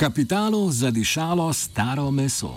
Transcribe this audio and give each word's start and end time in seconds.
Kapitalu 0.00 0.70
zadišalo 0.72 1.52
staro 1.52 2.10
meso. 2.10 2.54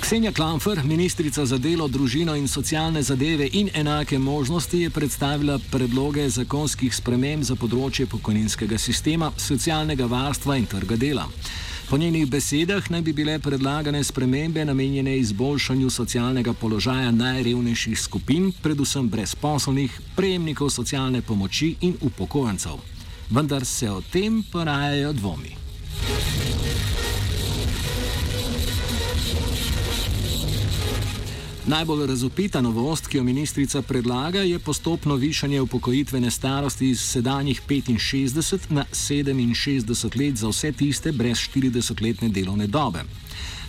Ksenja 0.00 0.32
Klamfer, 0.32 0.84
ministrica 0.84 1.46
za 1.46 1.58
delo, 1.58 1.88
družino 1.88 2.36
in 2.36 2.46
socialne 2.48 3.02
zadeve 3.02 3.48
in 3.52 3.70
enake 3.74 4.18
možnosti, 4.18 4.80
je 4.80 4.90
predstavila 4.90 5.58
predloge 5.70 6.28
zakonskih 6.28 6.94
sprememb 6.94 7.42
za 7.42 7.56
področje 7.58 8.06
pokojninskega 8.06 8.78
sistema, 8.78 9.32
socialnega 9.36 10.06
varstva 10.06 10.60
in 10.62 10.70
trga 10.70 10.94
dela. 10.96 11.26
Po 11.90 11.98
njenih 11.98 12.26
besedah 12.30 12.90
naj 12.90 13.02
bi 13.02 13.12
bile 13.12 13.38
predlagane 13.38 14.04
spremembe 14.04 14.64
namenjene 14.64 15.18
izboljšanju 15.18 15.90
socialnega 15.90 16.52
položaja 16.52 17.10
najrevnejših 17.10 18.00
skupin, 18.00 18.52
predvsem 18.62 19.08
brezposobnih, 19.08 20.00
prejemnikov 20.16 20.70
socialne 20.70 21.22
pomoči 21.22 21.74
in 21.80 21.96
upokojencev. 22.00 22.80
Vendar 23.30 23.64
se 23.64 23.90
o 23.90 24.00
tem 24.12 24.42
porajajo 24.52 25.12
dvomi. 25.12 25.56
Najbolj 31.66 32.06
razupita 32.06 32.60
novost, 32.60 33.06
ki 33.08 33.16
jo 33.16 33.22
ministrica 33.24 33.82
predlaga, 33.82 34.42
je 34.42 34.58
postopno 34.58 35.14
višanje 35.16 35.60
upokojitvene 35.60 36.30
starosti 36.30 36.88
iz 36.90 37.00
sedanjih 37.00 37.62
65 37.68 38.60
na 38.68 38.84
67 38.92 40.20
let 40.20 40.36
za 40.36 40.48
vse 40.48 40.72
tiste 40.72 41.12
brez 41.12 41.38
40-letne 41.38 42.28
delovne 42.28 42.66
dobe. 42.66 43.04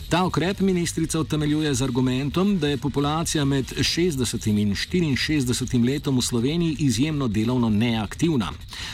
Ta 0.10 0.26
ukrep 0.26 0.60
ministrica 0.60 1.20
utemeljuje 1.20 1.74
z 1.74 1.82
argumentom, 1.82 2.60
da 2.60 2.68
je 2.68 2.78
populacija 2.78 3.46
med 3.46 3.66
60 3.66 4.50
in 4.50 4.76
64 5.16 5.86
letom 5.86 6.18
v 6.18 6.22
Sloveniji 6.22 6.76
izjemno 6.80 7.28
delovno 7.28 7.70
neaktivna. 7.70 8.52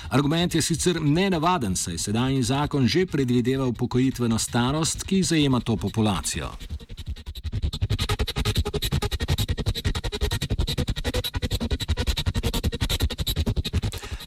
Argument 0.10 0.56
je 0.56 0.62
sicer 0.62 1.02
nenavaden, 1.02 1.76
saj 1.76 1.98
sedajni 1.98 2.44
zakon 2.44 2.88
že 2.88 3.06
predvideva 3.06 3.66
upokojitveno 3.66 4.40
starost, 4.40 5.04
ki 5.04 5.24
zajema 5.24 5.60
to 5.60 5.76
populacijo. 5.76 6.52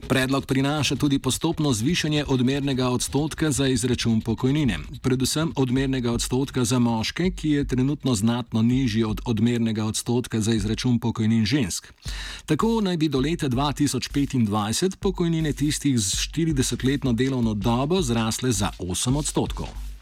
Predlog 0.09 0.47
prinaša 0.47 0.97
tudi 0.97 1.19
postopno 1.19 1.73
zvišanje 1.73 2.25
odmernega 2.29 2.89
odstotka 2.89 3.51
za 3.51 3.67
izračun 3.67 4.21
pokojnine, 4.21 4.79
predvsem 5.03 5.53
odmernega 5.57 6.13
odstotka 6.13 6.65
za 6.65 6.79
moške, 6.79 7.31
ki 7.31 7.51
je 7.51 7.65
trenutno 7.67 8.15
znatno 8.15 8.63
nižji 8.63 9.05
od 9.05 9.21
odmernega 9.25 9.85
odstotka 9.85 10.41
za 10.41 10.55
izračun 10.55 10.99
pokojnin 10.99 11.45
žensk. 11.45 11.93
Tako 12.47 12.81
naj 12.81 12.97
bi 12.97 13.09
do 13.09 13.21
leta 13.21 13.49
2025 13.49 14.97
pokojnine 14.97 15.53
tistih 15.53 15.99
z 15.99 16.15
40-letno 16.15 17.13
delovno 17.13 17.55
dobo 17.55 18.03
zrasle 18.03 18.53
za 18.53 18.71
8 18.79 19.17
odstotkov. 19.17 19.94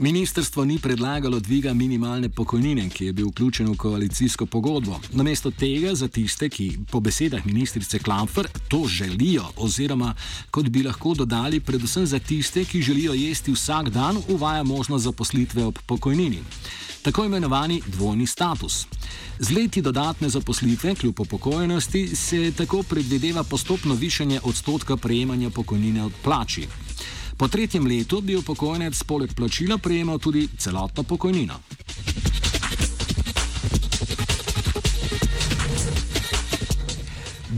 Ministrstvo 0.00 0.64
ni 0.64 0.78
predlagalo 0.78 1.40
dviga 1.40 1.74
minimalne 1.74 2.28
pokojnine, 2.28 2.88
ki 2.88 3.04
je 3.06 3.12
bil 3.12 3.26
vključen 3.28 3.66
v 3.68 3.76
koalicijsko 3.76 4.46
pogodbo. 4.46 4.96
Namesto 5.12 5.50
tega 5.50 5.94
za 5.94 6.08
tiste, 6.08 6.48
ki 6.48 6.78
po 6.90 7.00
besedah 7.00 7.44
ministrice 7.46 7.98
Klamfer 7.98 8.48
to 8.68 8.86
želijo, 8.88 9.44
oziroma 9.56 10.14
kot 10.50 10.68
bi 10.68 10.82
lahko 10.82 11.12
dodali, 11.14 11.60
predvsem 11.60 12.06
za 12.06 12.18
tiste, 12.18 12.64
ki 12.64 12.82
želijo 12.82 13.12
jesti 13.12 13.52
vsak 13.52 13.90
dan, 13.90 14.16
uvaja 14.28 14.62
možnost 14.62 15.04
zaposlitve 15.04 15.64
ob 15.64 15.78
pokojnini. 15.86 16.38
Tako 17.02 17.24
imenovani 17.24 17.82
dvojni 17.86 18.26
status. 18.26 18.86
Z 19.38 19.50
leti 19.50 19.82
dodatne 19.82 20.28
zaposlitve, 20.28 20.94
kljub 20.94 21.20
upokojenosti, 21.20 22.16
se 22.16 22.52
tako 22.56 22.82
predvideva 22.82 23.44
postopno 23.44 23.94
višanje 23.94 24.40
odstotka 24.42 24.96
prejemanja 24.96 25.50
pokojnine 25.50 26.04
od 26.04 26.12
plači. 26.24 26.66
Po 27.40 27.48
tretjem 27.48 27.86
letu 27.88 28.18
bi 28.20 28.34
upokojenec 28.36 28.98
poleg 29.08 29.30
plačila 29.34 29.78
prejemal 29.78 30.18
tudi 30.18 30.42
celotno 30.58 31.02
pokojnino. 31.02 31.54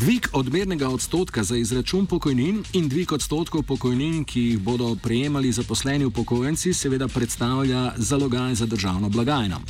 Dvig 0.02 0.28
odmernega 0.32 0.88
odstotka 0.88 1.44
za 1.44 1.56
izračun 1.56 2.06
pokojnin 2.06 2.64
in 2.72 2.88
dvig 2.88 3.12
odstotkov 3.12 3.62
pokojnin, 3.62 4.24
ki 4.24 4.40
jih 4.40 4.58
bodo 4.58 4.96
prejemali 5.02 5.52
zaposleni 5.52 6.04
upokojenci, 6.04 6.72
seveda 6.74 7.06
predstavlja 7.08 7.92
zalogaj 7.96 8.54
za 8.54 8.66
državno 8.66 9.08
blagajno. 9.08 9.60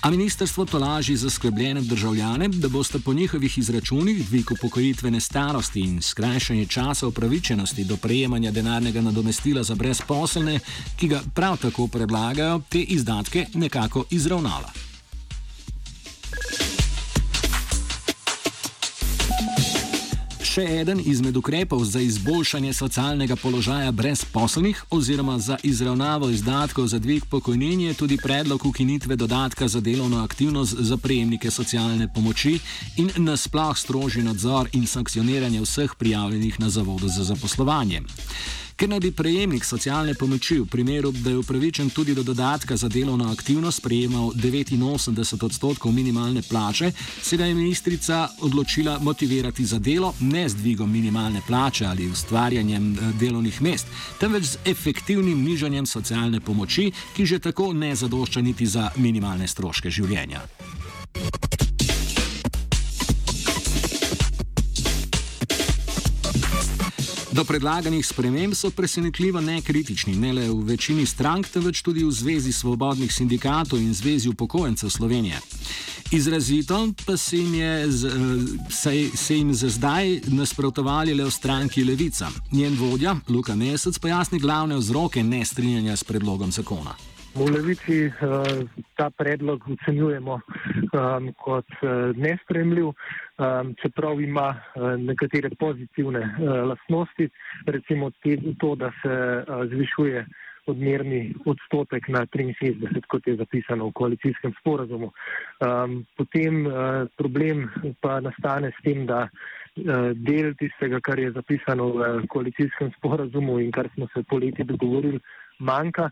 A 0.00 0.10
ministrstvo 0.10 0.64
to 0.64 0.78
laži 0.78 1.16
za 1.16 1.30
skrbljene 1.30 1.80
državljane, 1.80 2.48
da 2.48 2.68
boste 2.68 2.98
po 2.98 3.12
njihovih 3.12 3.58
izračunih 3.58 4.28
dvig 4.28 4.52
upokojitvene 4.52 5.20
starosti 5.20 5.80
in 5.80 6.02
skrajšanje 6.02 6.66
časa 6.66 7.06
upravičenosti 7.06 7.84
do 7.84 7.96
prejemanja 7.96 8.50
denarnega 8.50 9.00
nadomestila 9.00 9.62
za 9.62 9.74
brezposelne, 9.74 10.60
ki 10.96 11.08
ga 11.08 11.20
prav 11.34 11.56
tako 11.56 11.86
predlagajo, 11.86 12.60
te 12.68 12.78
izdatke 12.78 13.46
nekako 13.54 14.04
izravnala. 14.10 14.89
Še 20.60 20.80
eden 20.80 21.00
izmed 21.00 21.36
ukrepov 21.36 21.84
za 21.88 22.00
izboljšanje 22.04 22.72
socialnega 22.76 23.36
položaja 23.36 23.92
brezposelnih 23.92 24.82
oziroma 24.90 25.38
za 25.38 25.56
izravnavo 25.62 26.28
izdatkov 26.28 26.86
za 26.86 26.98
dvig 26.98 27.24
pokojnin 27.24 27.80
je 27.80 27.94
tudi 27.94 28.16
predlog 28.16 28.66
ukinitve 28.66 29.16
dodatka 29.16 29.68
za 29.68 29.80
delovno 29.80 30.24
aktivnost 30.24 30.76
za 30.78 30.96
prejemnike 30.96 31.50
socialne 31.50 32.08
pomoči 32.14 32.58
in 32.96 33.10
nasploh 33.16 33.78
strožji 33.78 34.22
nadzor 34.22 34.68
in 34.72 34.86
sankcioniranje 34.86 35.60
vseh 35.60 35.94
prijavljenih 35.98 36.60
na 36.60 36.70
zavodu 36.70 37.08
za 37.08 37.24
zaposlovanje. 37.24 38.02
Ker 38.80 38.88
naj 38.88 39.00
bi 39.00 39.10
prejemnik 39.12 39.64
socialne 39.64 40.14
pomoči 40.16 40.54
v 40.56 40.64
primeru, 40.64 41.10
da 41.12 41.30
je 41.30 41.38
upravičen 41.38 41.90
tudi 41.90 42.14
do 42.14 42.22
dodatka 42.22 42.76
za 42.76 42.88
delovno 42.88 43.28
aktivnost, 43.32 43.82
prejemal 43.82 44.32
89 44.32 45.44
odstotkov 45.44 45.92
minimalne 45.92 46.40
plače, 46.42 46.92
se 47.22 47.36
ga 47.36 47.44
je 47.44 47.54
ministrica 47.54 48.28
odločila 48.40 48.98
motivirati 48.98 49.64
za 49.64 49.78
delo 49.78 50.14
ne 50.20 50.48
z 50.48 50.54
dvigom 50.54 50.92
minimalne 50.92 51.42
plače 51.46 51.84
ali 51.86 52.08
ustvarjanjem 52.08 52.92
eh, 52.92 53.12
delovnih 53.20 53.62
mest, 53.62 53.86
temveč 54.20 54.44
z 54.44 54.58
efektivnim 54.64 55.44
nižanjem 55.44 55.86
socialne 55.86 56.40
pomoči, 56.40 56.90
ki 57.16 57.26
že 57.26 57.38
tako 57.38 57.72
ne 57.72 57.94
zadošča 57.94 58.40
niti 58.40 58.66
za 58.66 58.90
minimalne 58.96 59.48
stroške 59.48 59.90
življenja. 59.90 60.40
Do 67.32 67.44
predlaganih 67.44 68.06
sprememb 68.06 68.54
so 68.54 68.70
presenetljivo 68.70 69.40
nekritični 69.40 70.16
ne 70.16 70.32
le 70.32 70.48
v 70.48 70.64
večini 70.72 71.06
strank, 71.06 71.46
temveč 71.48 71.82
tudi 71.82 72.02
v 72.04 72.10
Zvezi 72.10 72.52
svobodnih 72.52 73.12
sindikatov 73.12 73.78
in 73.78 73.94
Zvezi 73.94 74.28
upokojencev 74.28 74.90
Slovenije. 74.90 75.38
Izrazito 76.10 76.88
pa 77.06 77.16
se 77.16 77.36
jim 77.36 77.54
je 77.54 77.84
eh, 77.84 77.88
se, 78.70 79.10
se 79.14 79.36
jim 79.36 79.54
za 79.54 79.68
zdaj 79.68 80.20
nasprotovali 80.26 81.14
le 81.14 81.24
v 81.24 81.30
stranki 81.30 81.84
Levica. 81.84 82.30
Njen 82.52 82.74
vodja, 82.78 83.16
Luka 83.28 83.54
Mesec, 83.54 83.98
pojasni 83.98 84.38
glavne 84.38 84.76
vzroke 84.76 85.22
nestrinjanja 85.22 85.96
s 85.96 86.04
predlogom 86.04 86.52
zakona. 86.52 86.94
V 87.30 87.46
Levici 87.46 88.10
uh, 88.10 88.12
ta 88.98 89.10
predlog 89.10 89.62
ocenjujemo 89.62 90.34
um, 90.34 91.32
kot 91.38 91.66
uh, 91.78 92.10
nespremljiv, 92.18 92.90
um, 92.90 93.74
čeprav 93.82 94.20
ima 94.20 94.48
uh, 94.50 94.98
nekatere 94.98 95.50
pozitivne 95.58 96.20
uh, 96.20 96.66
lastnosti, 96.66 97.28
recimo 97.66 98.10
te, 98.10 98.34
to, 98.58 98.74
da 98.74 98.90
se 99.02 99.14
uh, 99.14 99.62
zvišuje 99.70 100.26
odmerni 100.66 101.34
odstotek 101.46 102.08
na 102.08 102.26
63, 102.26 103.06
kot 103.06 103.26
je 103.26 103.36
zapisano 103.36 103.86
v 103.86 103.92
koalicijskem 103.92 104.52
sporazumu. 104.60 105.12
Um, 105.62 106.02
potem 106.18 106.66
uh, 106.66 107.06
problem 107.16 107.70
pa 108.00 108.18
nastane 108.20 108.74
s 108.74 108.82
tem, 108.82 109.06
da 109.06 109.28
del 110.14 110.54
tistega, 110.58 110.98
kar 111.00 111.18
je 111.18 111.30
zapisano 111.30 111.92
v 111.94 112.26
koalicijskem 112.28 112.90
sporazumu 112.98 113.60
in 113.62 113.70
kar 113.70 113.86
smo 113.94 114.08
se 114.12 114.22
poleti 114.26 114.64
dogovorili, 114.66 115.20
manjka 115.58 116.10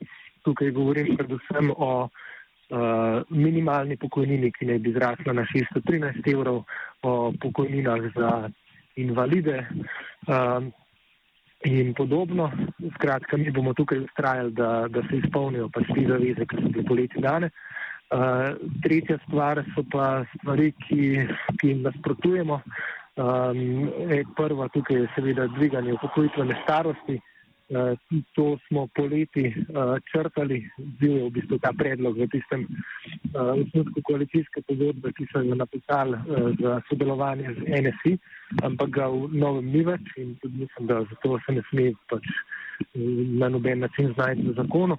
tukaj 0.49 0.73
govorim 0.73 1.17
predvsem 1.17 1.71
o 1.77 1.91
uh, 2.09 3.21
minimalni 3.31 3.97
pokojnini, 4.01 4.53
ki 4.57 4.71
naj 4.73 4.83
bi 4.85 4.95
zrasla 4.97 5.37
na 5.37 5.45
613 5.53 6.33
evrov, 6.33 6.65
o 7.03 7.15
pokojninah 7.43 8.11
za 8.17 8.33
invalide 8.99 9.63
um, 10.27 10.73
in 11.65 11.95
podobno. 11.95 12.51
Skratka, 12.97 13.37
mi 13.37 13.53
bomo 13.55 13.75
tukaj 13.75 14.05
ustrajali, 14.07 14.53
da, 14.53 14.87
da 14.89 15.03
se 15.11 15.21
izpolnijo 15.23 15.69
pač 15.75 15.91
te 15.95 16.07
zaveze, 16.09 16.47
ki 16.47 16.63
so 16.63 16.73
bile 16.73 16.87
poleti 16.89 17.25
dane. 17.25 17.51
Uh, 18.09 18.55
tretja 18.83 19.19
stvar 19.27 19.61
so 19.75 19.85
pa 19.93 20.25
stvari, 20.39 20.73
ki, 20.87 21.27
ki 21.61 21.75
jim 21.75 21.83
nasprotujemo. 21.85 22.63
Um, 23.19 23.91
prva 24.39 24.69
tukaj 24.73 24.97
je 24.97 25.09
seveda 25.17 25.49
dviganje 25.57 25.93
upokojitvene 25.99 26.57
starosti. 26.63 27.19
Uh, 27.19 27.35
to 28.35 28.59
smo 28.69 28.87
poleti 28.97 29.53
uh, 29.53 30.01
črtali, 30.13 30.71
bil 31.01 31.13
je 31.17 31.25
v 31.25 31.31
bistvu 31.37 31.59
ta 31.61 31.73
predlog 31.77 32.17
v 32.17 32.29
tistem 32.33 32.65
uh, 32.65 33.53
osnutku 33.61 34.03
koalicijske 34.09 34.63
pogodbe, 34.69 35.13
ki 35.13 35.29
so 35.33 35.45
jo 35.45 35.55
napisali 35.55 36.17
za 36.61 36.81
sodelovanje 36.89 37.55
z 37.59 37.61
NSI, 37.85 38.15
ampak 38.63 38.91
ga 38.91 39.09
v 39.13 39.29
novem 39.37 39.69
ni 39.69 39.85
več 39.85 40.17
in 40.17 40.37
tudi 40.41 40.65
mislim, 40.65 40.89
da 40.89 41.05
zato 41.13 41.39
se 41.45 41.53
ne 41.53 41.63
sme 41.71 41.93
pač 42.09 42.25
na 43.41 43.49
noben 43.49 43.85
način 43.85 44.13
znajti 44.15 44.49
v 44.49 44.55
zakonu. 44.57 44.97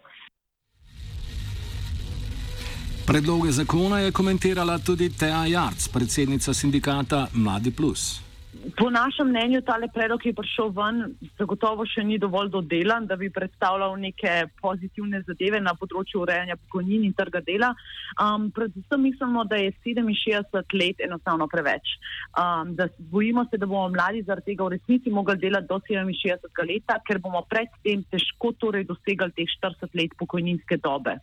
Predloge 3.10 3.51
zakona 3.51 4.00
je 4.00 4.12
komentirala 4.12 4.77
tudi 4.77 5.10
Teja 5.10 5.45
Jarc, 5.45 5.88
predsednica 5.88 6.54
sindikata 6.54 7.27
Mladi 7.33 7.71
Plus. 7.71 8.28
Po 8.49 8.89
našem 8.89 9.29
mnenju, 9.29 9.61
ta 9.61 9.77
predlog, 9.93 10.21
ki 10.21 10.31
je 10.31 10.35
prišel 10.35 10.71
ven, 10.73 11.13
zagotovo 11.37 11.85
še 11.85 12.01
ni 12.03 12.17
dovolj 12.17 12.49
dodelan, 12.49 13.05
da 13.05 13.15
bi 13.15 13.29
predstavljal 13.29 13.93
neke 14.01 14.49
pozitivne 14.57 15.21
zadeve 15.27 15.61
na 15.61 15.75
področju 15.77 16.23
urejanja 16.23 16.57
pokojnin 16.57 17.05
in 17.05 17.13
trga 17.13 17.43
dela. 17.45 17.69
Um, 18.17 18.49
predvsem 18.49 19.05
mislimo, 19.05 19.45
da 19.45 19.59
je 19.61 19.75
67 19.85 20.75
let 20.81 21.03
enostavno 21.05 21.45
preveč. 21.47 21.93
Um, 22.33 22.73
bojimo 23.13 23.45
se, 23.51 23.61
da 23.61 23.69
bomo 23.69 23.85
mladi 23.93 24.25
zaradi 24.25 24.51
tega 24.51 24.65
v 24.65 24.79
resnici 24.79 25.13
mogli 25.13 25.37
delati 25.37 25.69
do 25.69 25.77
67 25.85 26.65
let, 26.65 26.95
ker 27.05 27.21
bomo 27.21 27.45
predtem 27.45 28.01
težko 28.09 28.55
torej 28.57 28.89
dosegali 28.89 29.37
teh 29.37 29.55
40 29.61 29.93
let 29.93 30.17
pokojninske 30.17 30.81
dobe. 30.81 31.19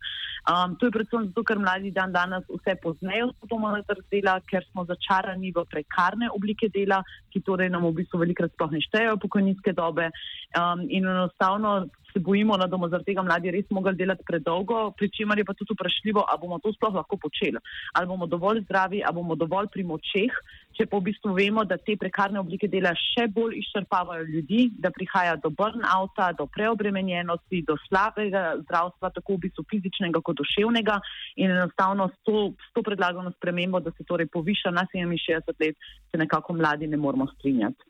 Um, 0.47 0.77
to 0.79 0.87
je 0.87 0.95
predvsem 0.95 1.27
zato, 1.27 1.43
ker 1.43 1.59
mladi 1.59 1.91
dan 1.91 2.13
danes 2.15 2.45
vse 2.47 2.77
pozneje 2.83 3.27
vstopamo 3.33 3.73
na 3.75 3.83
trg 3.83 4.05
dela, 4.15 4.39
ker 4.47 4.63
smo 4.71 4.87
začarani 4.87 5.51
v 5.51 5.65
prekarne 5.67 6.31
oblike 6.31 6.71
dela 6.71 7.03
ki 7.37 7.45
torej 7.45 7.69
nam 7.69 7.85
v 7.85 8.01
bistvu 8.01 8.25
velikrat 8.25 8.53
sploh 8.57 8.73
ne 8.73 8.81
štejejo 8.81 9.21
pokojninske 9.21 9.77
dobe. 9.77 10.09
Um, 10.57 10.89
in 10.89 11.05
enostavno 11.05 11.85
se 12.13 12.23
bojimo, 12.25 12.57
da 12.57 12.65
bomo 12.71 12.89
zaradi 12.89 13.13
tega 13.13 13.25
mladi 13.27 13.53
res 13.53 13.69
mogli 13.77 13.93
delati 13.99 14.25
predolgo, 14.25 14.89
pri 14.97 15.11
čemer 15.13 15.37
je 15.37 15.45
pa 15.45 15.53
tudi 15.53 15.77
vprašljivo, 15.77 16.25
ali 16.25 16.41
bomo 16.41 16.57
to 16.65 16.73
sploh 16.73 16.97
lahko 16.97 17.21
počeli. 17.21 17.61
Ali 17.93 18.09
bomo 18.09 18.25
dovolj 18.25 18.65
zdravi, 18.65 19.03
ali 19.05 19.19
bomo 19.21 19.37
dovolj 19.37 19.69
pri 19.75 19.85
močeh, 19.85 20.33
če 20.77 20.87
pa 20.91 20.99
v 21.01 21.09
bistvu 21.09 21.33
vemo, 21.37 21.65
da 21.65 21.79
te 21.81 21.97
prekarne 21.99 22.41
oblike 22.41 22.69
dela 22.69 22.93
še 22.97 23.27
bolj 23.33 23.57
izčrpavajo 23.63 24.27
ljudi, 24.29 24.69
da 24.79 24.93
prihaja 24.95 25.37
do 25.41 25.51
burnouta, 25.51 26.31
do 26.37 26.47
preobremenjenosti, 26.53 27.63
do 27.69 27.79
slabega 27.87 28.45
zdravstva, 28.65 29.13
tako 29.17 29.39
v 29.39 29.47
bistvu 29.47 29.67
fizičnega 29.73 30.21
kot 30.25 30.41
duševnega. 30.43 30.99
In 31.43 31.55
enostavno 31.57 32.11
s 32.13 32.21
to, 32.29 32.51
s 32.61 32.75
to 32.77 32.85
predlagano 32.87 33.33
spremembo, 33.39 33.81
da 33.81 33.95
se 33.97 34.05
torej 34.05 34.29
poviša 34.33 34.75
na 34.77 34.87
67 34.93 35.57
let, 35.65 35.89
se 36.11 36.21
nekako 36.21 36.59
mladi 36.61 36.87
ne 36.87 37.01
moramo 37.01 37.27
strinjati. 37.37 37.83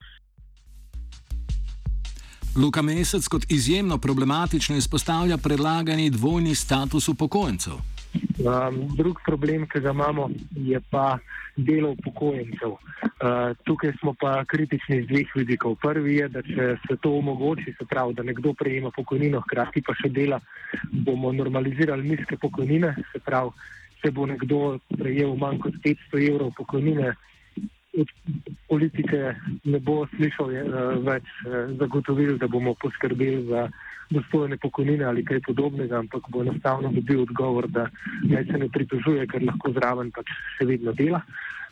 Luka 2.56 2.80
Mesec 2.82 3.26
kot 3.28 3.44
izjemno 3.52 3.98
problematično 3.98 4.76
izpostavlja 4.76 5.36
predlagani 5.36 6.08
dvojni 6.10 6.54
status 6.54 7.08
upokojencev. 7.08 7.95
Um, 8.36 8.96
drug 8.96 9.20
problem, 9.24 9.64
ki 9.66 9.80
ga 9.80 9.90
imamo, 9.90 10.28
je 10.56 10.80
pa 10.90 11.18
delo 11.56 11.94
upokojencev. 11.96 12.74
Uh, 12.76 13.56
tukaj 13.64 13.92
smo 14.00 14.12
pa 14.20 14.44
kritični 14.44 14.98
iz 15.00 15.06
dveh 15.08 15.32
vidikov. 15.34 15.76
Prvi 15.80 16.16
je, 16.16 16.28
da 16.28 16.42
če 16.42 16.66
se 16.84 16.96
to 17.00 17.14
omogoči, 17.16 17.74
se 17.78 17.86
pravi, 17.88 18.14
da 18.14 18.22
nekdo 18.22 18.52
prejema 18.52 18.92
pokojnino, 18.92 19.40
hkrati 19.46 19.82
pa 19.86 19.96
še 19.96 20.12
dela, 20.12 20.40
bomo 20.92 21.32
normalizirali 21.32 22.08
nizke 22.08 22.36
pokojnine. 22.36 22.92
Se 23.12 23.22
pravi, 23.24 23.56
če 24.02 24.12
bo 24.12 24.28
nekdo 24.28 24.60
prejel 24.98 25.32
manj 25.40 25.62
kot 25.64 25.80
500 25.84 26.22
evrov 26.28 26.52
pokojnine, 26.60 27.14
od 27.96 28.10
politike 28.68 29.32
ne 29.64 29.78
bo 29.80 30.02
slišal 30.12 30.52
je, 30.52 30.64
uh, 30.68 30.96
več 31.08 31.24
uh, 31.46 31.72
zagotovil, 31.80 32.36
da 32.36 32.52
bomo 32.52 32.76
poskrbeli 32.84 33.46
za 33.48 33.68
dostojne 34.10 34.56
pokojnine 34.62 35.04
ali 35.04 35.24
kaj 35.24 35.40
podobnega, 35.46 35.98
ampak 35.98 36.28
bo 36.30 36.42
enostavno 36.42 36.92
dobil 36.92 37.22
odgovor, 37.22 37.68
da 37.68 37.88
naj 38.22 38.44
se 38.44 38.58
ne 38.58 38.68
pritožuje, 38.68 39.26
ker 39.26 39.42
lahko 39.42 39.72
zraven 39.74 40.10
pač 40.14 40.30
še 40.56 40.66
vedno 40.68 40.94
dela. 40.96 41.22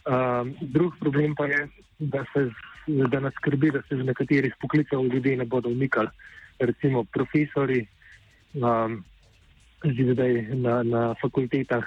Uh, 0.05 0.45
drug 0.61 0.99
problem 1.01 1.35
pa 1.39 1.47
je, 1.49 1.61
da, 1.99 2.25
se, 2.33 2.49
da 2.87 3.21
nas 3.21 3.35
skrbi, 3.41 3.71
da 3.71 3.83
se 3.89 3.97
z 3.97 4.05
nekaterih 4.05 4.57
poklicev 4.61 5.07
ljudje 5.07 5.37
ne 5.37 5.45
bodo 5.45 5.73
umikali. 5.73 6.11
Recimo 6.59 7.05
profesori, 7.05 7.87
um, 8.55 9.01
zdaj 9.85 10.43
na, 10.55 10.83
na 10.83 11.15
fakultetah 11.23 11.85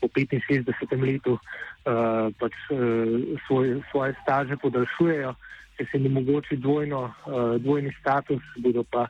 po 0.00 0.08
65 0.08 1.02
letu 1.02 1.38
uh, 1.38 2.30
pač, 2.38 2.54
uh, 2.70 3.38
svoj, 3.46 3.80
svoje 3.90 4.14
staže 4.22 4.56
podaljšujejo, 4.62 5.34
če 5.78 5.86
se 5.90 5.98
jim 5.98 6.10
omogoči 6.12 6.56
dvojno, 6.56 7.02
uh, 7.08 7.54
dvojni 7.62 7.92
status, 8.00 8.42
bodo 8.58 8.84
pa 8.84 9.08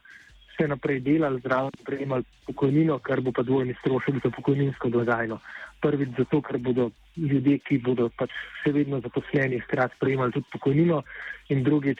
vse 0.63 0.69
naprej 0.69 1.01
delali, 1.01 1.41
zraven 1.43 1.71
prejemali 1.85 2.25
pokojnino, 2.47 2.99
kar 2.99 3.21
bo 3.21 3.33
pa 3.33 3.43
dvojni 3.43 3.75
strošek 3.81 4.23
za 4.23 4.31
pokojninsko 4.31 4.89
blagajno. 4.89 5.39
Prvič 5.81 6.09
zato, 6.19 6.41
ker 6.41 6.59
bodo 6.59 6.91
ljudje, 7.17 7.59
ki 7.59 7.79
bodo 7.83 8.09
pač 8.19 8.31
še 8.63 8.73
vedno 8.73 9.01
zaposleni, 9.01 9.59
hkrati 9.67 9.99
prejemali 9.99 10.33
tudi 10.33 10.47
pokojnino, 10.53 11.03
in 11.51 11.63
drugič, 11.63 11.99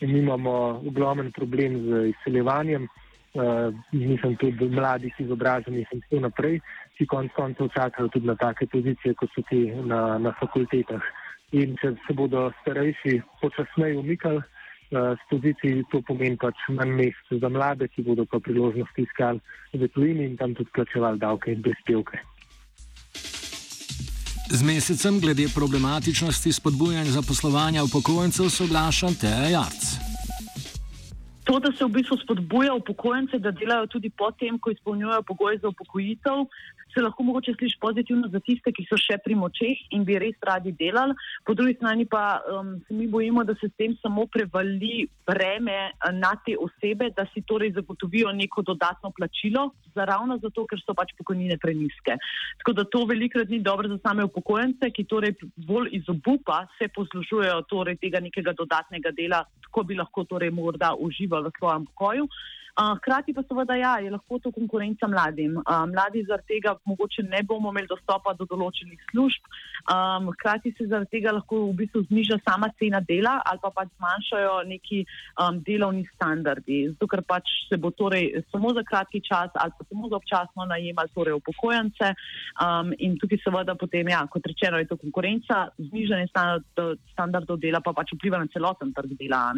imamo 0.00 0.82
ogromen 0.86 1.30
problem 1.32 1.78
z 1.86 2.04
izseljevanjem 2.10 2.88
uh, 2.88 3.70
nisem 3.92 4.36
tudi 4.36 4.68
mladih 4.68 5.14
izobraženih 5.18 5.86
in 5.92 6.00
tako 6.00 6.20
naprej, 6.26 6.60
ki 6.98 7.06
konec 7.06 7.32
koncev 7.36 7.68
čakajo 7.74 8.08
tudi 8.08 8.26
na 8.26 8.34
take 8.34 8.66
pozicije, 8.66 9.14
kot 9.14 9.30
so 9.34 9.44
ti 9.48 9.70
na, 9.84 10.18
na 10.18 10.32
fakultetah. 10.40 11.02
In 11.52 11.76
če 11.76 11.94
se 12.06 12.14
bodo 12.14 12.50
starejši 12.62 13.20
počasneje 13.42 13.98
umikali 13.98 14.42
uh, 14.90 15.14
z 15.18 15.22
pozicij, 15.30 15.84
to 15.90 16.02
pomeni 16.06 16.36
pač 16.36 16.56
manj 16.68 16.92
mest 16.98 17.32
za 17.40 17.48
mlade, 17.48 17.88
ki 17.88 18.02
bodo 18.02 18.26
pa 18.26 18.40
priložnost 18.40 18.98
iskali 18.98 19.40
v 19.72 19.88
tujini 19.94 20.26
in 20.26 20.36
tam 20.36 20.54
tudi 20.54 20.70
plačevali 20.74 21.18
davke 21.18 21.52
in 21.52 21.62
prispevke. 21.62 22.18
Z 24.50 24.66
mesecem 24.66 25.20
glede 25.22 25.46
problematičnosti 25.54 26.52
spodbujanja 26.52 27.10
zaposlovanja 27.22 27.84
upokojencev 27.86 28.50
se 28.50 28.64
oglaša 28.64 29.14
Teja 29.20 29.48
Jarc. 29.48 30.09
To, 31.44 31.58
da 31.58 31.72
se 31.72 31.84
v 31.84 31.88
bistvu 31.88 32.16
spodbuja 32.20 32.74
upokojence, 32.74 33.38
da 33.38 33.50
delajo 33.50 33.86
tudi 33.86 34.10
potem, 34.10 34.58
ko 34.58 34.70
izpolnjujejo 34.70 35.22
pogoje 35.22 35.58
za 35.58 35.68
upokojitev, 35.68 36.44
se 36.94 37.00
lahko 37.00 37.22
mogoče 37.22 37.54
sliši 37.58 37.78
pozitivno 37.80 38.28
za 38.28 38.40
tiste, 38.40 38.72
ki 38.74 38.84
so 38.88 38.98
še 38.98 39.20
pri 39.24 39.36
močeh 39.38 39.78
in 39.94 40.02
bi 40.04 40.18
res 40.18 40.34
radi 40.42 40.72
delali. 40.74 41.14
Po 41.46 41.54
drugi 41.54 41.76
strani 41.78 42.04
pa 42.10 42.40
um, 42.42 42.72
se 42.86 42.94
mi 42.94 43.06
bojimo, 43.06 43.44
da 43.46 43.54
se 43.60 43.70
s 43.70 43.76
tem 43.78 43.94
samo 44.02 44.26
prevali 44.26 45.06
breme 45.26 45.76
uh, 45.92 46.10
na 46.10 46.32
te 46.44 46.56
osebe, 46.58 47.12
da 47.14 47.28
si 47.30 47.44
torej 47.46 47.76
zagotovijo 47.78 48.32
neko 48.34 48.66
dodatno 48.66 49.12
plačilo, 49.14 49.70
ravno 49.94 50.38
zato, 50.42 50.66
ker 50.66 50.82
so 50.82 50.94
pač 50.98 51.14
pokojnine 51.18 51.58
preniske. 51.62 52.18
Tako 52.58 52.74
da 52.74 52.84
to 52.84 53.04
velikrat 53.06 53.48
ni 53.54 53.62
dobro 53.62 53.88
za 53.88 54.00
same 54.02 54.26
upokojence, 54.26 54.90
ki 54.90 55.06
torej 55.06 55.36
bolj 55.70 55.94
iz 55.94 56.10
obupa 56.10 56.64
se 56.78 56.90
poslužujejo 56.90 57.62
torej 57.70 58.00
tega 58.02 58.18
nekega 58.18 58.54
dodatnega 58.58 59.14
dela, 59.14 59.44
ko 59.70 59.86
bi 59.86 59.94
lahko 59.94 60.26
torej 60.26 60.50
morda 60.50 60.90
uživali 60.98 61.29
v 61.30 61.52
svojem 61.58 61.86
pokoju. 61.86 62.26
Hkrati 62.96 63.34
pa 63.34 63.42
seveda 63.42 63.74
ja, 63.76 63.98
je 63.98 64.10
lahko 64.10 64.38
to 64.38 64.52
konkurenca 64.52 65.06
mladim. 65.06 65.58
Mladi 65.92 66.24
zaradi 66.24 66.54
tega 66.54 66.76
mogoče 66.84 67.22
ne 67.22 67.42
bomo 67.42 67.72
imeli 67.74 67.90
dostopa 67.90 68.32
do 68.38 68.46
določenih 68.48 69.00
služb, 69.10 69.48
hkrati 70.36 70.72
se 70.78 70.86
zaradi 70.88 71.18
tega 71.18 71.34
lahko 71.36 71.66
v 71.68 71.74
bistvu 71.82 72.04
zniža 72.08 72.38
sama 72.46 72.70
cena 72.78 73.00
dela 73.00 73.40
ali 73.44 73.60
pa 73.62 73.70
pač 73.74 73.90
zmanjšajo 73.98 74.54
neki 74.70 75.00
um, 75.04 75.60
delovni 75.66 76.06
standardi. 76.14 76.78
Zato, 76.94 77.08
ker 77.10 77.22
pač 77.26 77.50
se 77.68 77.76
bo 77.76 77.90
torej 77.90 78.44
samo 78.50 78.72
za 78.76 78.84
kratki 78.86 79.20
čas 79.20 79.50
ali 79.54 79.76
pa 79.76 79.84
samo 79.88 80.08
za 80.08 80.16
občasno 80.16 80.64
najemali 80.70 81.12
torej 81.14 81.36
upokojence 81.36 82.12
um, 82.64 82.94
in 82.98 83.18
tukaj 83.20 83.42
seveda 83.44 83.74
potem, 83.74 84.08
ja, 84.08 84.22
kot 84.30 84.46
rečeno, 84.46 84.80
je 84.80 84.88
to 84.88 84.96
konkurenca, 85.00 85.68
znižanje 85.90 86.30
standardov, 86.32 86.96
standardov 87.12 87.60
dela 87.60 87.82
pa 87.84 87.92
pač 87.92 88.14
vpliva 88.16 88.40
na 88.40 88.48
celoten 88.52 88.94
trg 88.96 89.16
dela. 89.20 89.52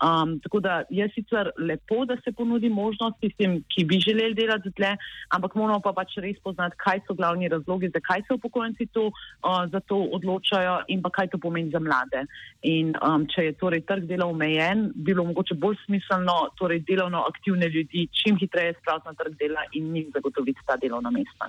Um, 0.00 0.38
tako 0.44 0.60
da 0.64 0.82
je 1.04 1.12
sicer 1.14 1.50
lepo, 1.58 2.04
da 2.04 2.16
se 2.24 2.32
ponudi 2.32 2.68
možnost 2.68 3.20
tistim, 3.20 3.60
ki 3.72 3.84
bi 3.88 4.00
želeli 4.02 4.34
delati 4.34 4.72
tle, 4.76 4.94
ampak 5.36 5.54
moramo 5.54 5.80
pa 5.84 5.92
pač 5.96 6.18
res 6.24 6.38
poznati, 6.44 6.78
kaj 6.84 7.04
so 7.06 7.16
glavni 7.18 7.48
razlogi, 7.48 7.92
zakaj 7.94 8.24
se 8.26 8.38
upokojenci 8.38 8.86
to, 8.92 9.06
uh, 9.10 9.64
za 9.72 9.80
to 9.80 10.00
odločajo 10.18 10.80
in 10.88 11.02
pa 11.04 11.12
kaj 11.14 11.32
to 11.34 11.38
pomeni 11.38 11.70
za 11.70 11.82
mlade. 11.82 12.26
In 12.62 12.94
um, 12.98 13.28
če 13.30 13.48
je 13.50 13.56
torej 13.60 13.84
trg 13.88 14.08
dela 14.10 14.28
omejen, 14.30 14.88
bi 14.94 15.14
bilo 15.14 15.28
mogoče 15.30 15.54
bolj 15.54 15.78
smiselno 15.84 16.36
torej 16.58 16.82
delovno 16.88 17.22
aktivne 17.28 17.68
ljudi 17.68 18.08
čim 18.22 18.38
hitreje 18.40 18.74
spraviti 18.80 19.08
na 19.08 19.14
trg 19.14 19.38
dela 19.38 19.64
in 19.72 19.92
njim 19.92 20.10
zagotoviti 20.14 20.66
ta 20.66 20.76
delovna 20.80 21.10
mesta. 21.14 21.48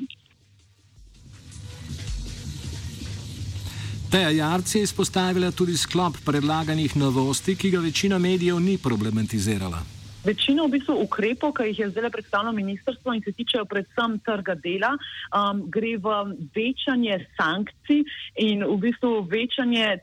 Teja 4.16 4.30
Jarc 4.30 4.76
je 4.76 4.82
izpostavila 4.84 5.50
tudi 5.52 5.74
sklop 5.78 6.16
predlaganih 6.26 6.94
novosti, 6.98 7.56
ki 7.60 7.72
ga 7.72 7.80
večina 7.84 8.16
medijev 8.18 8.60
ni 8.64 8.78
problematizirala. 8.84 9.82
Večina 10.24 10.64
v 10.64 10.72
bistvu 10.78 10.96
ukrepov, 11.04 11.52
ki 11.58 11.66
jih 11.68 11.80
je 11.80 11.90
zdaj 11.90 12.08
predstavilo 12.14 12.54
ministrstvo 12.56 13.14
in 13.14 13.20
se 13.26 13.34
tičejo 13.36 13.66
predvsem 13.66 14.16
trga 14.24 14.56
dela, 14.56 14.94
um, 14.96 15.66
gre 15.68 15.98
v 16.06 16.16
večanje 16.56 17.18
sankcij 17.36 18.06
in 18.46 18.64
v 18.64 18.78
bistvu 18.86 19.12
večanje 19.28 19.98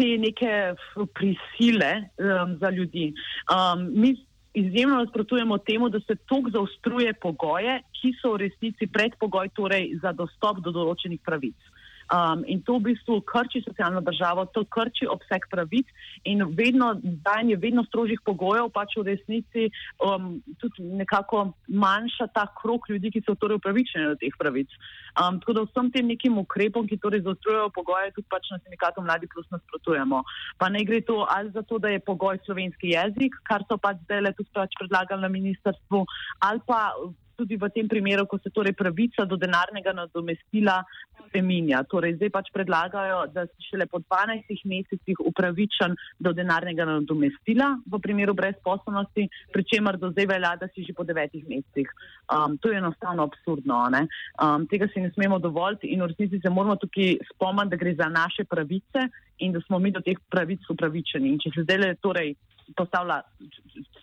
te 0.00 0.08
neke 0.24 0.72
prisile 1.12 1.92
um, 2.00 2.56
za 2.56 2.70
ljudi. 2.70 3.12
Um, 3.52 3.84
mi 4.00 4.16
izjemno 4.54 4.96
nasprotujemo 4.96 5.58
temu, 5.58 5.92
da 5.92 6.00
se 6.00 6.16
tok 6.16 6.48
zaostruje 6.56 7.12
pogoje, 7.12 7.82
ki 8.00 8.16
so 8.22 8.32
v 8.32 8.46
resnici 8.46 8.88
predpogoj 8.88 9.52
torej 9.52 9.92
za 10.00 10.16
dostop 10.16 10.64
do 10.64 10.72
določenih 10.72 11.20
pravic. 11.20 11.71
Um, 12.12 12.44
in 12.44 12.60
to 12.60 12.76
v 12.76 12.92
bistvu 12.92 13.22
krči 13.24 13.62
socialno 13.64 14.02
državo, 14.04 14.44
to 14.52 14.66
krči 14.68 15.06
obseg 15.08 15.46
pravic 15.48 15.88
in 16.28 16.44
vedno 16.52 16.92
dajanje 17.00 17.56
vedno 17.56 17.84
strožjih 17.88 18.20
pogojev 18.20 18.68
pač 18.74 18.98
v 19.00 19.06
resnici 19.06 19.70
um, 19.96 20.42
tudi 20.60 20.84
nekako 21.00 21.54
manjša 21.68 22.28
ta 22.34 22.44
krok 22.60 22.90
ljudi, 22.92 23.14
ki 23.14 23.22
so 23.24 23.32
torej 23.40 23.56
upravičeni 23.62 24.12
do 24.12 24.18
teh 24.20 24.36
pravic. 24.36 24.68
Um, 25.16 25.40
tako 25.40 25.56
da 25.56 25.64
vsem 25.64 25.88
tem 25.94 26.12
nekim 26.12 26.36
ukrepom, 26.36 26.84
ki 26.88 27.00
torej 27.00 27.24
zaostrujejo 27.24 27.72
pogoje, 27.72 28.12
tudi 28.12 28.28
pač 28.28 28.52
na 28.52 28.60
sindikatu 28.60 29.00
Mladi 29.00 29.30
Plus 29.32 29.48
nasprotujemo. 29.48 30.20
Pa 30.60 30.68
ne 30.68 30.84
gre 30.84 31.00
to 31.00 31.24
ali 31.24 31.48
za 31.56 31.64
to, 31.64 31.80
da 31.80 31.88
je 31.96 32.04
pogoj 32.04 32.44
slovenski 32.44 32.92
jezik, 32.92 33.40
kar 33.48 33.64
so 33.68 33.80
pač 33.80 34.04
zdaj 34.04 34.20
le 34.28 34.36
tudi 34.36 34.52
pač 34.52 34.76
predlagali 34.80 35.24
na 35.24 35.32
ministrstvu, 35.32 36.04
ali 36.44 36.60
pa 36.68 36.92
tudi 37.36 37.56
v 37.56 37.68
tem 37.74 37.88
primeru, 37.88 38.26
ko 38.26 38.38
se 38.38 38.50
torej 38.50 38.74
pravica 38.76 39.24
do 39.24 39.36
denarnega 39.36 39.92
nadomestila 39.92 40.82
spreminja. 41.26 41.82
Torej, 41.88 42.16
zdaj 42.18 42.30
pač 42.34 42.50
predlagajo, 42.52 43.24
da 43.32 43.46
si 43.48 43.68
šele 43.70 43.86
po 43.88 44.02
12 44.04 44.64
mesecih 44.68 45.20
upravičen 45.24 45.96
do 46.20 46.32
denarnega 46.36 46.84
nadomestila 46.84 47.78
v 47.86 48.00
primeru 48.02 48.34
brezposobnosti, 48.34 49.28
pri 49.52 49.62
čemer 49.64 49.96
do 49.96 50.12
zdaj 50.12 50.28
velja, 50.28 50.52
da 50.60 50.68
si 50.74 50.84
že 50.84 50.92
po 50.92 51.04
9 51.08 51.40
mesecih. 51.48 51.88
Um, 52.28 52.58
to 52.58 52.72
je 52.72 52.78
enostavno 52.78 53.24
absurdno. 53.24 53.80
Um, 53.88 54.66
tega 54.68 54.88
si 54.92 55.00
ne 55.00 55.10
smemo 55.14 55.38
dovoliti 55.38 55.92
in 55.92 56.02
v 56.02 56.12
resnici 56.12 56.40
se 56.40 56.50
moramo 56.50 56.76
tukaj 56.76 57.18
spomniti, 57.32 57.70
da 57.72 57.76
gre 57.76 57.94
za 57.94 58.08
naše 58.08 58.44
pravice 58.44 59.08
in 59.38 59.52
da 59.52 59.60
smo 59.60 59.78
mi 59.78 59.90
do 59.90 60.00
teh 60.00 60.18
pravic 60.30 60.60
upravičeni. 60.68 61.32
In 61.32 61.38
če 61.40 61.50
se 61.54 61.64
zdaj 61.64 61.96
torej 62.00 62.34
postavlja 62.76 63.22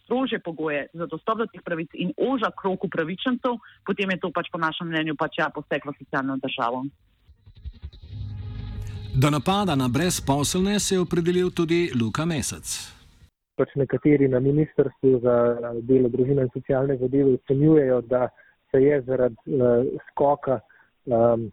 strože 0.03 0.39
pogoje 0.39 0.87
za 0.93 1.05
dostop 1.05 1.37
do 1.37 1.45
teh 1.45 1.61
pravic 1.61 1.89
in 1.93 2.13
oža 2.17 2.51
krok 2.61 2.83
upravičencev, 2.83 3.57
potem 3.85 4.09
je 4.11 4.19
to 4.19 4.31
pač 4.33 4.49
po 4.51 4.57
našem 4.57 4.87
mnenju 4.87 5.15
pač 5.15 5.37
ja 5.37 5.49
poseg 5.53 5.85
v 5.85 5.93
socialno 5.99 6.37
državo. 6.41 6.85
Do 9.21 9.29
napada 9.29 9.75
na 9.75 9.87
brezposelne 9.87 10.79
se 10.79 10.95
je 10.95 11.01
opredelil 11.01 11.51
tudi 11.51 11.91
Luka 12.01 12.25
Mesec. 12.25 12.65
Pač 13.57 13.75
nekateri 13.75 14.27
na 14.27 14.39
ministrstvu 14.39 15.19
za 15.19 15.35
delo, 15.81 16.09
družino 16.09 16.45
in 16.45 16.51
socialne 16.53 16.97
zadeve 16.97 17.35
ocenjujejo, 17.41 18.01
da 18.01 18.29
se 18.71 18.81
je 18.81 19.01
zaradi 19.01 19.35
uh, 19.45 19.83
skoka 20.09 20.59
um, 21.05 21.51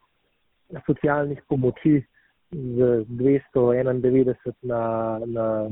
socialnih 0.87 1.41
pomoči 1.49 2.05
z 2.53 3.05
291 3.09 4.35
na, 4.63 5.19
na 5.27 5.71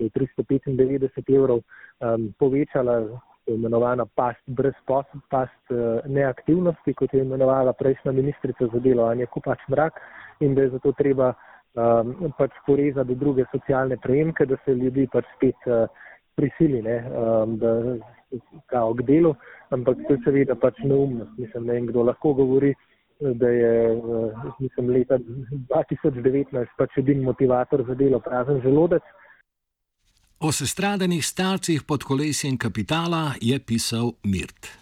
395 0.00 1.10
eh, 1.16 1.34
evrov 1.34 1.60
um, 2.00 2.32
povečala 2.38 3.20
imenovana 3.46 4.06
past 4.16 4.40
brezposob, 4.46 5.20
past 5.30 5.64
uh, 5.70 6.00
neaktivnosti, 6.08 6.94
kot 6.94 7.12
je 7.12 7.20
imenovala 7.20 7.72
prejšnja 7.72 8.12
ministrica 8.12 8.66
za 8.72 8.80
delo 8.80 9.04
Anja 9.04 9.26
Kupač 9.26 9.60
Mrak 9.68 10.00
in 10.40 10.54
da 10.54 10.62
je 10.62 10.70
zato 10.70 10.92
treba 10.92 11.34
um, 11.74 12.32
pač 12.38 12.56
porezati 12.66 13.14
druge 13.14 13.44
socialne 13.52 13.96
prejemke, 13.96 14.46
da 14.46 14.56
se 14.64 14.74
ljudi 14.74 15.06
pač 15.12 15.28
spet 15.36 15.68
uh, 15.68 15.84
prisili, 16.34 16.82
ne, 16.82 16.96
um, 17.12 17.58
da 17.58 17.96
kao 18.66 18.94
k 18.94 19.02
delu, 19.02 19.34
ampak 19.70 20.00
to 20.08 20.16
je 20.16 20.24
seveda 20.24 20.54
pač 20.54 20.80
neumnost. 20.84 21.30
Mislim, 21.38 21.66
ne 21.66 21.72
vem, 21.72 21.86
kdo 21.86 22.02
lahko 22.02 22.32
govori, 22.32 22.74
da 23.20 23.48
je 23.48 24.02
mislim, 24.58 24.90
leta 24.90 25.18
2019 25.18 26.66
pač 26.78 26.98
edin 26.98 27.22
motivator 27.22 27.84
za 27.88 27.94
delo 27.94 28.20
prazen 28.20 28.60
želodec. 28.62 29.02
O 30.40 30.52
sestradanih 30.52 31.26
starcih 31.26 31.82
pod 31.82 32.04
kolesjem 32.04 32.58
kapitala 32.58 33.32
je 33.40 33.58
pisal 33.66 34.12
Mirt. 34.24 34.78